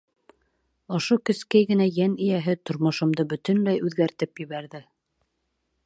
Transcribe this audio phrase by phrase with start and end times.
[0.99, 4.83] Ошо кескәй генә йән эйәһе тормошомдо бөтөнләй үҙгәртеп ебәрҙе.